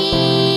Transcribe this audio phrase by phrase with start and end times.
[0.00, 0.49] You.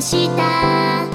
[0.00, 1.09] した。